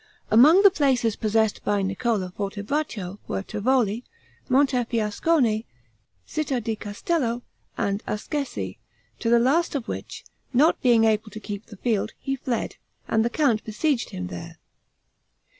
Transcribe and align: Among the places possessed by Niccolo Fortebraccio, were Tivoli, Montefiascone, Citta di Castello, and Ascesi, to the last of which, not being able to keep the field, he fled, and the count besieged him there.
Among 0.31 0.63
the 0.63 0.71
places 0.71 1.15
possessed 1.15 1.63
by 1.63 1.83
Niccolo 1.83 2.29
Fortebraccio, 2.35 3.19
were 3.27 3.43
Tivoli, 3.43 4.03
Montefiascone, 4.49 5.63
Citta 6.25 6.59
di 6.59 6.75
Castello, 6.75 7.43
and 7.77 8.01
Ascesi, 8.07 8.79
to 9.19 9.29
the 9.29 9.37
last 9.37 9.75
of 9.75 9.87
which, 9.87 10.23
not 10.53 10.81
being 10.81 11.03
able 11.03 11.29
to 11.29 11.39
keep 11.39 11.67
the 11.67 11.77
field, 11.77 12.13
he 12.19 12.35
fled, 12.35 12.77
and 13.07 13.23
the 13.23 13.29
count 13.29 13.63
besieged 13.63 14.09
him 14.09 14.25
there. 14.25 14.57